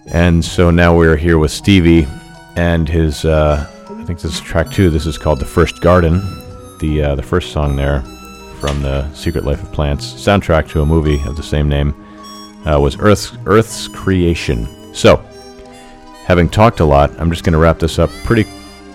And 0.07 0.43
so 0.43 0.71
now 0.71 0.95
we're 0.95 1.17
here 1.17 1.37
with 1.37 1.51
Stevie 1.51 2.07
and 2.55 2.87
his, 2.87 3.25
uh, 3.25 3.67
I 3.89 4.03
think 4.03 4.19
this 4.19 4.35
is 4.35 4.41
track 4.41 4.71
two. 4.71 4.89
This 4.89 5.05
is 5.05 5.17
called 5.17 5.39
The 5.39 5.45
First 5.45 5.81
Garden, 5.81 6.21
the, 6.79 7.03
uh, 7.03 7.15
the 7.15 7.23
first 7.23 7.51
song 7.51 7.75
there 7.75 8.01
from 8.59 8.81
the 8.81 9.11
Secret 9.13 9.43
Life 9.43 9.61
of 9.61 9.71
Plants 9.71 10.13
soundtrack 10.13 10.69
to 10.69 10.81
a 10.81 10.85
movie 10.85 11.21
of 11.27 11.35
the 11.35 11.43
same 11.43 11.69
name 11.69 11.93
uh, 12.65 12.79
was 12.79 12.97
Earth's, 12.99 13.37
Earth's 13.45 13.87
Creation. 13.87 14.67
So, 14.93 15.17
having 16.25 16.49
talked 16.49 16.79
a 16.79 16.85
lot, 16.85 17.11
I'm 17.19 17.29
just 17.29 17.43
going 17.43 17.53
to 17.53 17.59
wrap 17.59 17.79
this 17.79 17.99
up 17.99 18.09
pretty 18.23 18.45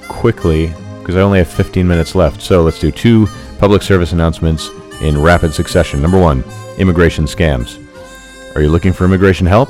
quickly 0.09 0.73
because 1.01 1.17
I 1.17 1.21
only 1.21 1.39
have 1.39 1.49
15 1.49 1.87
minutes 1.87 2.15
left. 2.15 2.41
So 2.43 2.63
let's 2.63 2.79
do 2.79 2.91
two 2.91 3.27
public 3.59 3.83
service 3.83 4.13
announcements 4.13 4.69
in 5.01 5.21
rapid 5.21 5.53
succession. 5.53 6.01
Number 6.01 6.21
one, 6.21 6.45
immigration 6.79 7.27
scams. 7.27 7.79
Are 8.55 8.63
you 8.63 8.69
looking 8.69 8.93
for 8.93 9.05
immigration 9.05 9.47
help? 9.47 9.69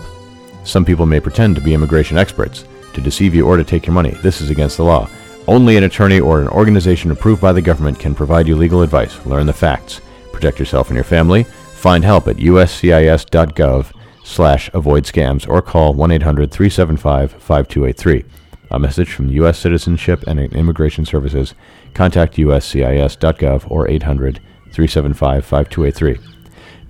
Some 0.65 0.85
people 0.85 1.07
may 1.07 1.21
pretend 1.21 1.57
to 1.57 1.63
be 1.63 1.75
immigration 1.75 2.19
experts 2.19 2.65
to 2.95 3.01
deceive 3.01 3.35
you 3.35 3.47
or 3.47 3.57
to 3.57 3.65
take 3.65 3.87
your 3.87 3.95
money. 3.95 4.11
This 4.23 4.41
is 4.41 4.51
against 4.51 4.77
the 4.77 4.85
law. 4.85 5.09
Only 5.49 5.77
an 5.77 5.83
attorney 5.85 6.21
or 6.21 6.41
an 6.41 6.49
organization 6.49 7.11
approved 7.11 7.41
by 7.41 7.53
the 7.53 7.63
government 7.63 7.99
can 7.99 8.15
provide 8.15 8.47
you 8.47 8.55
legal 8.55 8.83
advice. 8.83 9.25
Learn 9.27 9.47
the 9.47 9.53
facts. 9.53 10.01
Protect 10.33 10.59
yourself 10.59 10.89
and 10.89 10.95
your 10.95 11.05
family. 11.05 11.45
Find 11.45 12.05
help 12.05 12.29
at 12.29 12.37
uscis.gov 12.37 13.93
slash 14.25 14.71
avoid 14.73 15.05
scams 15.05 15.49
or 15.49 15.63
call 15.63 15.95
1-800-375-5283. 15.95 18.25
A 18.71 18.79
message 18.79 19.13
from 19.13 19.29
U.S. 19.29 19.59
Citizenship 19.59 20.23
and 20.27 20.41
Immigration 20.41 21.05
Services. 21.05 21.55
Contact 21.93 22.37
uscis.gov 22.37 23.71
or 23.71 23.87
800-375-5283. 23.89 26.32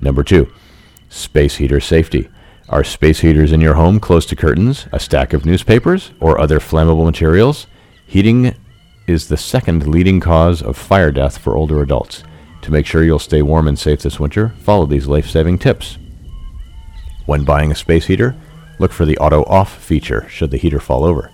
Number 0.03 0.25
two, 0.25 0.53
space 1.09 1.57
heater 1.57 1.81
safety. 1.81 2.29
Are 2.69 2.85
space 2.85 3.21
heaters 3.21 3.53
in 3.53 3.61
your 3.61 3.75
home 3.75 4.01
close 4.01 4.27
to 4.27 4.37
curtains, 4.37 4.87
a 4.93 4.99
stack 4.99 5.33
of 5.33 5.47
newspapers, 5.47 6.11
or 6.21 6.41
other 6.41 6.59
flammable 6.59 7.05
materials? 7.05 7.67
Heating 8.07 8.55
is 9.07 9.29
the 9.29 9.37
second 9.37 9.87
leading 9.87 10.21
cause 10.21 10.61
of 10.61 10.77
fire 10.77 11.13
death 11.13 11.39
for 11.39 11.57
older 11.57 11.83
adults. 11.83 12.25
To 12.63 12.73
make 12.73 12.87
sure 12.87 13.05
you'll 13.05 13.19
stay 13.19 13.43
warm 13.43 13.69
and 13.69 13.79
safe 13.79 14.03
this 14.03 14.19
winter, 14.19 14.51
follow 14.61 14.87
these 14.87 15.07
life-saving 15.07 15.59
tips. 15.59 15.99
When 17.27 17.45
buying 17.45 17.71
a 17.71 17.77
space 17.77 18.07
heater, 18.07 18.35
look 18.79 18.93
for 18.93 19.05
the 19.05 19.19
auto 19.19 19.45
off 19.45 19.73
feature 19.83 20.29
should 20.29 20.51
the 20.51 20.57
heater 20.57 20.81
fall 20.81 21.05
over. 21.05 21.31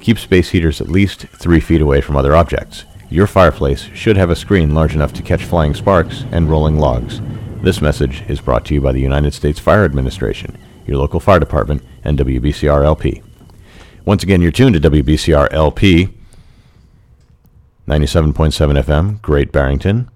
Keep 0.00 0.18
space 0.18 0.50
heaters 0.50 0.80
at 0.80 0.88
least 0.88 1.22
three 1.22 1.60
feet 1.60 1.80
away 1.80 2.00
from 2.00 2.16
other 2.16 2.36
objects. 2.36 2.84
Your 3.12 3.26
fireplace 3.26 3.88
should 3.92 4.16
have 4.16 4.30
a 4.30 4.36
screen 4.36 4.72
large 4.72 4.94
enough 4.94 5.12
to 5.14 5.22
catch 5.22 5.44
flying 5.44 5.74
sparks 5.74 6.24
and 6.30 6.48
rolling 6.48 6.78
logs. 6.78 7.20
This 7.60 7.82
message 7.82 8.22
is 8.28 8.40
brought 8.40 8.64
to 8.66 8.74
you 8.74 8.80
by 8.80 8.92
the 8.92 9.00
United 9.00 9.34
States 9.34 9.58
Fire 9.58 9.84
Administration, 9.84 10.56
your 10.86 10.96
local 10.96 11.18
fire 11.18 11.40
department, 11.40 11.82
and 12.04 12.16
WBCR 12.16 12.84
LP. 12.84 13.20
Once 14.04 14.22
again, 14.22 14.40
you're 14.40 14.52
tuned 14.52 14.80
to 14.80 14.90
WBCR 14.90 15.48
LP, 15.50 16.08
97.7 17.88 18.80
FM, 18.80 19.20
Great 19.20 19.50
Barrington, 19.50 20.08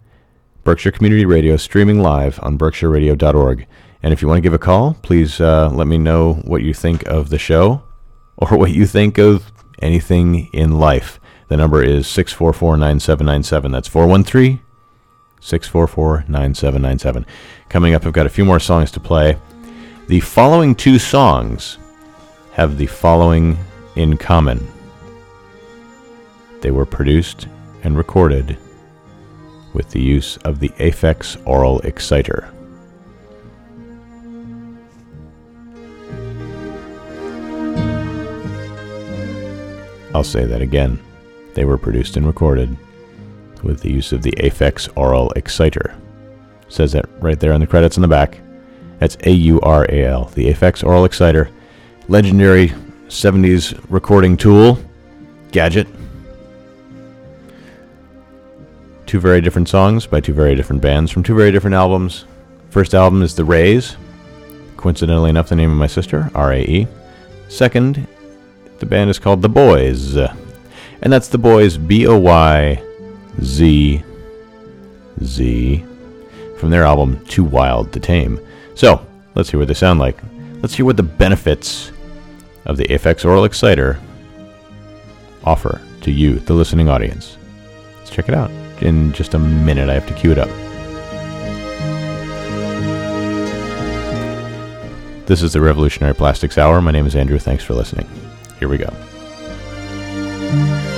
Berkshire 0.62 0.92
Community 0.92 1.26
Radio, 1.26 1.56
streaming 1.56 1.98
live 1.98 2.38
on 2.44 2.56
berkshireradio.org. 2.56 3.66
And 4.04 4.12
if 4.12 4.22
you 4.22 4.28
want 4.28 4.38
to 4.38 4.42
give 4.42 4.54
a 4.54 4.58
call, 4.58 4.96
please 5.02 5.40
uh, 5.40 5.68
let 5.68 5.88
me 5.88 5.98
know 5.98 6.34
what 6.44 6.62
you 6.62 6.72
think 6.72 7.02
of 7.08 7.30
the 7.30 7.38
show 7.38 7.82
or 8.36 8.48
what 8.56 8.70
you 8.70 8.86
think 8.86 9.18
of 9.18 9.50
anything 9.82 10.48
in 10.52 10.78
life. 10.78 11.18
The 11.54 11.58
number 11.58 11.84
is 11.84 12.08
644 12.08 12.76
9797. 12.78 13.70
That's 13.70 13.86
413 13.86 14.58
644 15.40 16.24
9797. 16.26 17.24
Coming 17.68 17.94
up, 17.94 18.04
I've 18.04 18.12
got 18.12 18.26
a 18.26 18.28
few 18.28 18.44
more 18.44 18.58
songs 18.58 18.90
to 18.90 18.98
play. 18.98 19.38
The 20.08 20.18
following 20.18 20.74
two 20.74 20.98
songs 20.98 21.78
have 22.54 22.76
the 22.76 22.86
following 22.86 23.56
in 23.94 24.16
common. 24.16 24.66
They 26.60 26.72
were 26.72 26.84
produced 26.84 27.46
and 27.84 27.96
recorded 27.96 28.58
with 29.74 29.88
the 29.90 30.02
use 30.02 30.36
of 30.38 30.58
the 30.58 30.70
Aphex 30.70 31.40
Aural 31.46 31.78
Exciter. 31.84 32.52
I'll 40.12 40.24
say 40.24 40.46
that 40.46 40.60
again. 40.60 41.03
They 41.54 41.64
were 41.64 41.78
produced 41.78 42.16
and 42.16 42.26
recorded 42.26 42.76
with 43.62 43.80
the 43.80 43.90
use 43.90 44.12
of 44.12 44.22
the 44.22 44.32
Aphex 44.32 44.88
Aural 44.96 45.32
Exciter. 45.36 45.94
Says 46.68 46.92
that 46.92 47.06
right 47.20 47.38
there 47.38 47.52
in 47.52 47.60
the 47.60 47.66
credits 47.66 47.96
in 47.96 48.02
the 48.02 48.08
back. 48.08 48.40
That's 48.98 49.16
A 49.24 49.30
U 49.30 49.60
R 49.60 49.86
A 49.88 50.04
L, 50.04 50.26
the 50.34 50.52
Aphex 50.52 50.82
Aural 50.82 51.04
Exciter, 51.04 51.48
legendary 52.08 52.68
70s 53.08 53.78
recording 53.88 54.36
tool, 54.36 54.78
gadget. 55.52 55.86
Two 59.06 59.20
very 59.20 59.40
different 59.40 59.68
songs 59.68 60.06
by 60.06 60.20
two 60.20 60.32
very 60.32 60.54
different 60.54 60.82
bands 60.82 61.10
from 61.10 61.22
two 61.22 61.36
very 61.36 61.52
different 61.52 61.74
albums. 61.74 62.24
First 62.70 62.94
album 62.94 63.22
is 63.22 63.34
The 63.36 63.44
Raes, 63.44 63.96
coincidentally 64.76 65.30
enough, 65.30 65.48
the 65.48 65.56
name 65.56 65.70
of 65.70 65.76
my 65.76 65.86
sister, 65.86 66.30
R 66.34 66.52
A 66.52 66.62
E. 66.62 66.88
Second, 67.48 68.06
the 68.78 68.86
band 68.86 69.10
is 69.10 69.18
called 69.18 69.42
The 69.42 69.50
Boyzz, 69.50 70.34
and 71.02 71.12
that's 71.12 71.28
The 71.28 71.38
Boyzz, 71.38 71.86
B 71.86 72.06
O 72.06 72.18
Y 72.18 72.82
Z 73.42 74.02
Z, 75.22 75.84
from 76.58 76.70
their 76.70 76.84
album 76.84 77.24
Too 77.26 77.44
Wild 77.44 77.92
to 77.92 78.00
Tame. 78.00 78.40
So, 78.74 79.06
let's 79.34 79.50
hear 79.50 79.58
what 79.58 79.68
they 79.68 79.74
sound 79.74 80.00
like. 80.00 80.18
Let's 80.62 80.74
hear 80.74 80.86
what 80.86 80.96
the 80.96 81.02
benefits 81.02 81.92
of 82.64 82.76
the 82.76 82.84
Aphex 82.84 83.24
Aural 83.24 83.44
Exciter 83.44 84.00
offer 85.44 85.80
to 86.00 86.10
you, 86.10 86.38
the 86.40 86.54
listening 86.54 86.88
audience. 86.88 87.36
Let's 87.98 88.10
check 88.10 88.28
it 88.28 88.34
out. 88.34 88.50
In 88.80 89.12
just 89.12 89.34
a 89.34 89.38
minute, 89.38 89.88
I 89.88 89.94
have 89.94 90.06
to 90.08 90.14
cue 90.14 90.32
it 90.32 90.38
up. 90.38 90.48
This 95.26 95.42
is 95.42 95.54
the 95.54 95.60
Revolutionary 95.60 96.14
Plastics 96.14 96.58
Hour. 96.58 96.82
My 96.82 96.90
name 96.90 97.06
is 97.06 97.16
Andrew. 97.16 97.38
Thanks 97.38 97.64
for 97.64 97.72
listening. 97.74 98.06
Here 98.58 98.68
we 98.68 98.76
go. 98.76 98.92
Música 100.52 100.93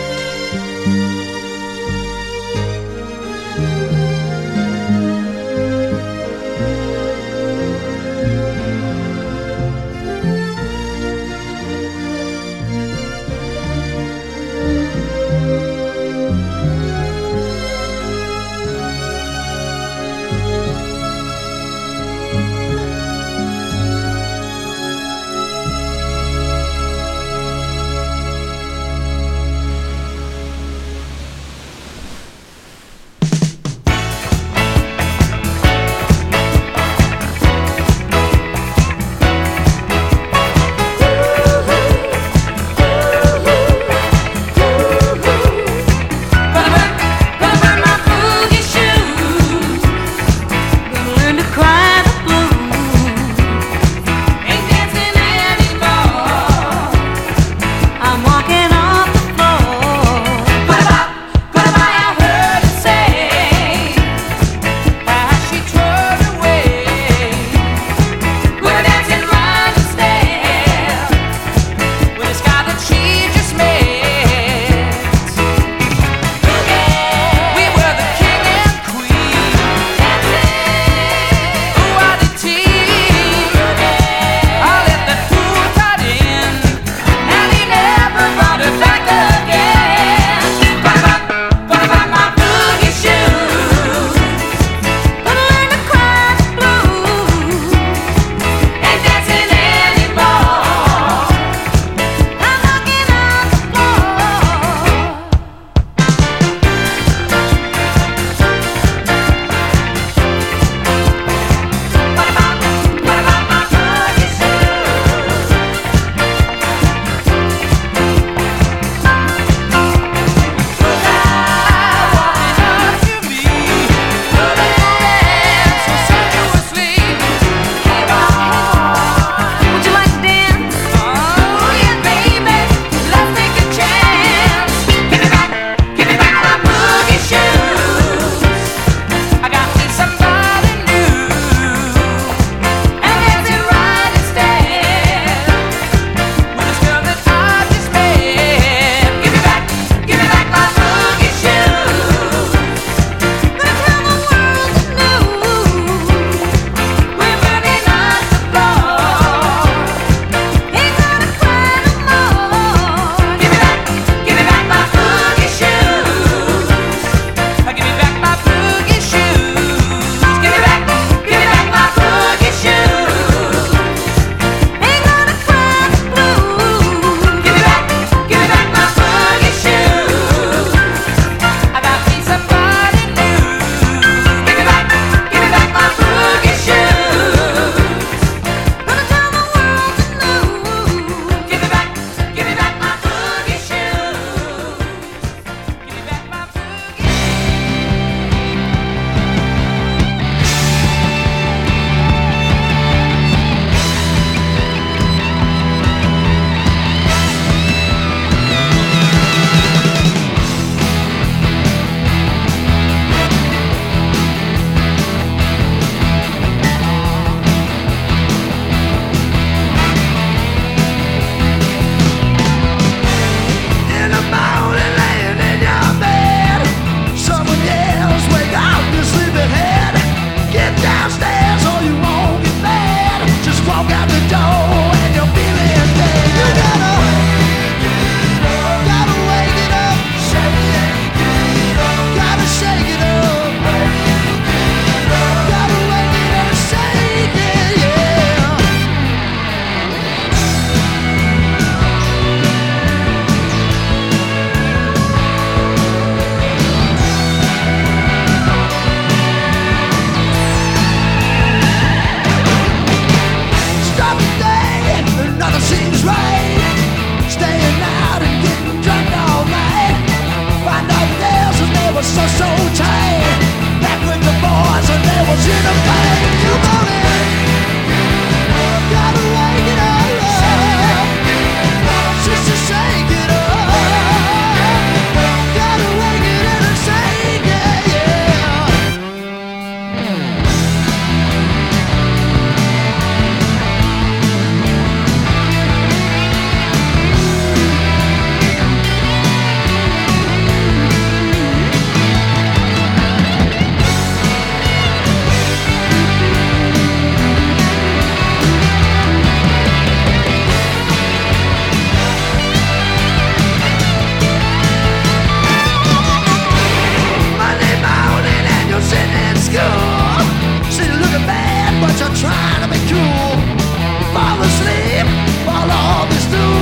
this 326.11 326.27
new 326.31 326.53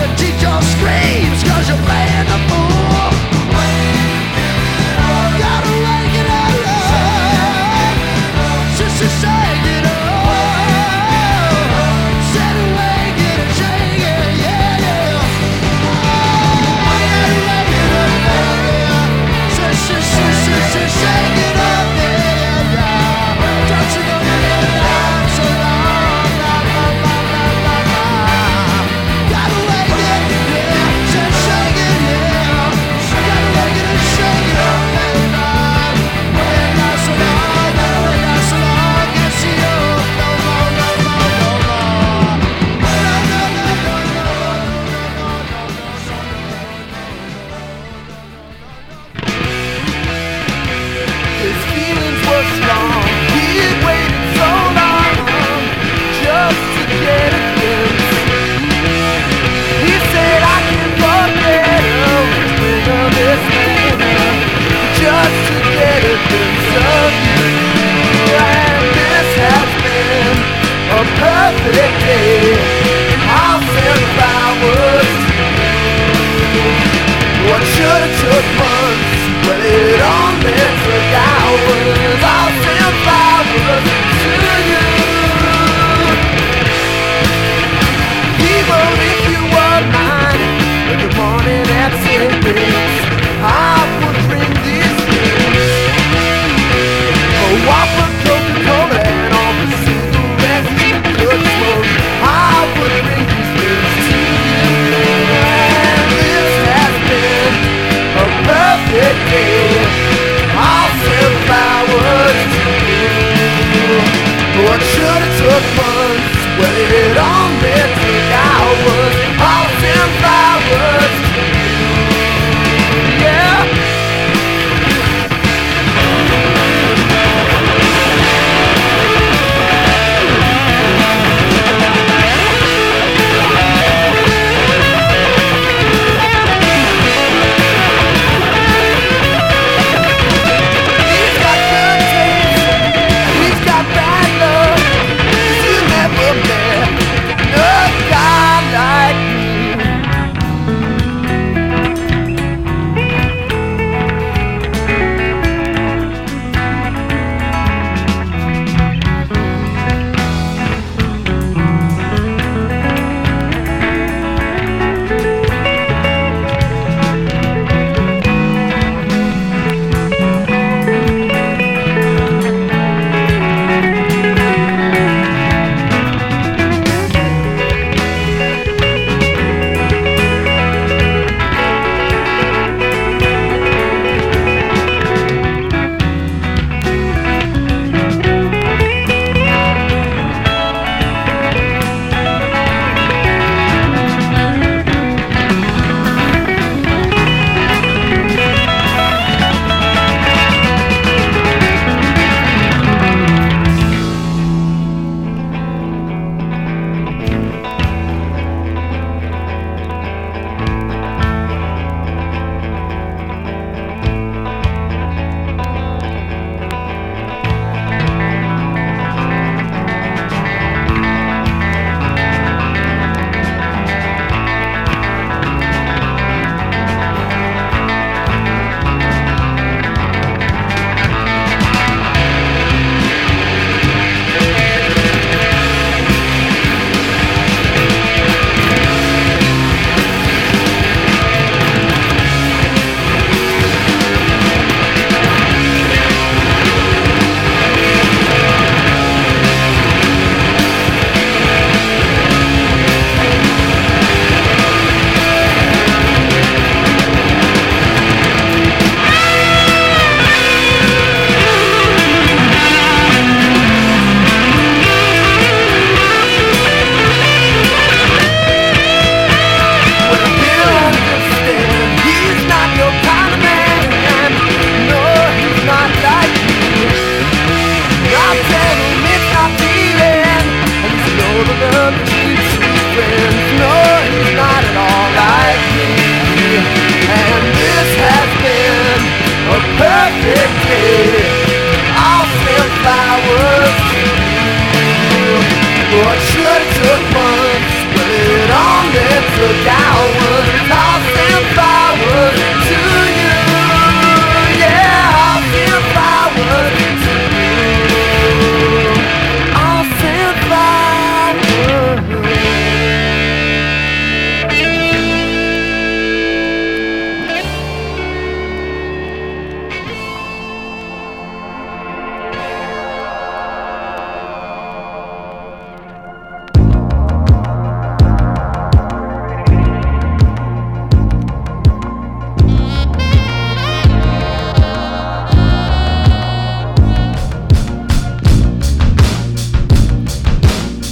that 0.00 0.12
teacher 0.18 0.56
screams 0.72 1.40
cause 1.48 1.68
you're 1.68 1.82
playing 1.86 2.26
the 2.26 2.38
fool. 2.48 2.99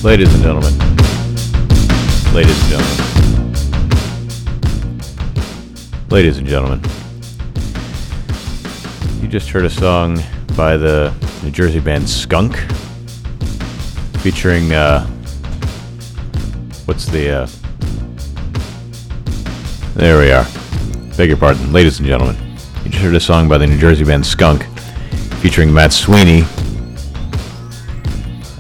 Ladies 0.09 0.33
and 0.33 0.43
gentlemen. 0.43 0.73
Ladies 2.33 2.59
and 2.63 2.71
gentlemen. 2.71 2.97
Ladies 6.09 6.39
and 6.39 6.47
gentlemen. 6.47 6.81
You 9.21 9.29
just 9.29 9.51
heard 9.51 9.67
a 9.67 9.71
song 9.71 10.19
by 10.57 10.79
the 10.79 11.15
New 11.43 11.51
Jersey 11.51 11.81
band 11.81 12.09
Skunk 12.09 12.57
featuring 14.23 14.73
uh 14.73 15.05
what's 16.87 17.05
the 17.05 17.43
uh 17.43 17.47
There 19.95 20.19
we 20.19 20.31
are. 20.31 20.47
Beg 21.19 21.29
your 21.29 21.37
pardon, 21.37 21.71
ladies 21.71 21.99
and 21.99 22.09
gentlemen. 22.09 22.35
You 22.83 22.93
just 22.93 23.05
heard 23.05 23.15
a 23.15 23.21
song 23.21 23.47
by 23.47 23.59
the 23.59 23.67
New 23.67 23.79
Jersey 23.79 24.05
band 24.05 24.25
Skunk 24.25 24.65
featuring 25.43 25.71
Matt 25.71 25.93
Sweeney 25.93 26.45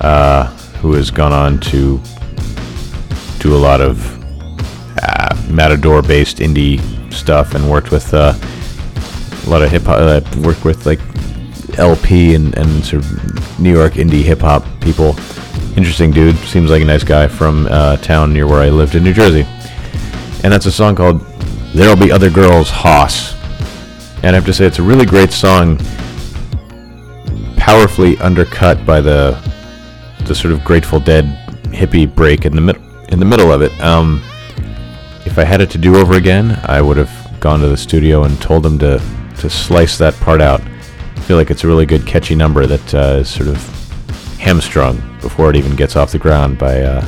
uh, 0.02 0.54
who 0.80 0.92
has 0.94 1.10
gone 1.10 1.32
on 1.32 1.58
to 1.60 2.00
do 3.38 3.54
a 3.54 3.58
lot 3.58 3.80
of 3.80 4.04
uh, 5.02 5.36
Matador-based 5.50 6.38
indie 6.38 6.80
stuff 7.12 7.54
and 7.54 7.70
worked 7.70 7.90
with 7.90 8.12
uh, 8.14 8.34
a 9.46 9.50
lot 9.50 9.62
of 9.62 9.70
hip 9.70 9.82
hop. 9.82 9.98
Uh, 10.00 10.20
worked 10.40 10.64
with 10.64 10.86
like 10.86 11.00
El-P 11.78 12.34
and, 12.34 12.56
and 12.56 12.84
sort 12.84 13.04
of 13.04 13.60
New 13.60 13.72
York 13.72 13.94
indie 13.94 14.22
hip 14.22 14.40
hop 14.40 14.64
people. 14.80 15.14
Interesting 15.76 16.10
dude. 16.10 16.36
Seems 16.38 16.70
like 16.70 16.82
a 16.82 16.84
nice 16.84 17.04
guy 17.04 17.28
from 17.28 17.66
uh, 17.70 17.96
town 17.98 18.32
near 18.32 18.46
where 18.46 18.60
I 18.60 18.68
lived 18.68 18.94
in 18.94 19.04
New 19.04 19.14
Jersey. 19.14 19.46
And 20.42 20.52
that's 20.52 20.66
a 20.66 20.72
song 20.72 20.96
called 20.96 21.20
"There'll 21.74 21.96
Be 21.96 22.10
Other 22.10 22.30
Girls" 22.30 22.70
Hoss. 22.70 23.34
And 24.22 24.34
I 24.34 24.34
have 24.34 24.46
to 24.46 24.52
say, 24.52 24.66
it's 24.66 24.80
a 24.80 24.82
really 24.82 25.06
great 25.06 25.30
song. 25.30 25.78
Powerfully 27.56 28.18
undercut 28.18 28.84
by 28.84 29.00
the 29.00 29.38
the 30.28 30.34
sort 30.34 30.52
of 30.52 30.62
Grateful 30.62 31.00
Dead 31.00 31.24
hippie 31.72 32.12
break 32.12 32.44
in 32.44 32.54
the 32.54 32.60
mid- 32.60 32.80
in 33.08 33.18
the 33.18 33.24
middle 33.24 33.50
of 33.50 33.62
it. 33.62 33.72
Um, 33.80 34.22
if 35.24 35.38
I 35.38 35.44
had 35.44 35.60
it 35.60 35.70
to 35.70 35.78
do 35.78 35.96
over 35.96 36.14
again, 36.14 36.58
I 36.64 36.80
would 36.80 36.96
have 36.98 37.10
gone 37.40 37.60
to 37.60 37.68
the 37.68 37.76
studio 37.76 38.24
and 38.24 38.40
told 38.40 38.62
them 38.62 38.78
to 38.80 39.00
to 39.38 39.50
slice 39.50 39.98
that 39.98 40.14
part 40.16 40.40
out. 40.40 40.60
I 40.60 41.20
feel 41.20 41.36
like 41.36 41.50
it's 41.50 41.64
a 41.64 41.66
really 41.66 41.86
good 41.86 42.06
catchy 42.06 42.34
number 42.34 42.66
that 42.66 42.94
uh, 42.94 43.18
is 43.20 43.28
sort 43.28 43.48
of 43.48 43.56
hamstrung 44.38 44.96
before 45.20 45.50
it 45.50 45.56
even 45.56 45.74
gets 45.76 45.96
off 45.96 46.12
the 46.12 46.18
ground 46.18 46.58
by 46.58 46.82
uh, 46.82 47.06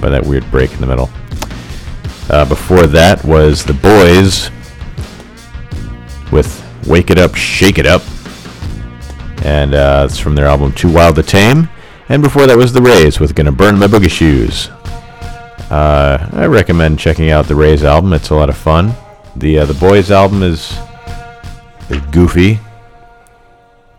by 0.00 0.08
that 0.08 0.24
weird 0.24 0.48
break 0.50 0.72
in 0.72 0.80
the 0.80 0.86
middle. 0.86 1.10
Uh, 2.30 2.44
before 2.44 2.86
that 2.86 3.24
was 3.24 3.64
the 3.64 3.72
Boyzz 3.72 4.50
with 6.30 6.64
"Wake 6.86 7.10
It 7.10 7.18
Up, 7.18 7.34
Shake 7.34 7.78
It 7.78 7.86
Up," 7.86 8.02
and 9.44 9.74
uh, 9.74 10.06
it's 10.08 10.18
from 10.18 10.34
their 10.34 10.46
album 10.46 10.72
"Too 10.72 10.92
Wild 10.92 11.16
to 11.16 11.22
Tame." 11.22 11.68
And 12.08 12.22
before 12.22 12.46
that 12.46 12.56
was 12.56 12.72
the 12.72 12.80
Raes 12.80 13.20
with 13.20 13.34
"Gonna 13.34 13.52
Burn 13.52 13.78
My 13.78 13.86
Boogie 13.86 14.10
Shoes." 14.10 14.68
Uh, 15.70 16.26
I 16.32 16.46
recommend 16.46 16.98
checking 16.98 17.30
out 17.30 17.46
the 17.46 17.54
Raes 17.54 17.84
album. 17.84 18.12
It's 18.14 18.30
a 18.30 18.34
lot 18.34 18.48
of 18.48 18.56
fun. 18.56 18.94
The 19.36 19.58
uh, 19.60 19.64
the 19.66 19.74
Boyzz 19.74 20.10
album 20.10 20.42
is 20.42 20.78
goofy, 22.10 22.58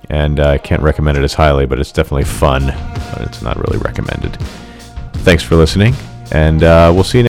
and 0.10 0.40
uh, 0.40 0.50
I 0.50 0.58
can't 0.58 0.82
recommend 0.82 1.18
it 1.18 1.24
as 1.24 1.36
highly, 1.36 1.66
but 1.66 1.80
it's 1.80 1.92
definitely 1.92 2.24
fun. 2.24 2.66
But 3.14 3.22
it's 3.22 3.42
not 3.42 3.58
really 3.58 3.78
recommended. 3.78 4.36
Thanks 5.24 5.44
for 5.44 5.56
listening, 5.56 5.94
and 6.32 6.64
uh, 6.64 6.92
we'll 6.94 7.04
see 7.04 7.14
you. 7.14 7.18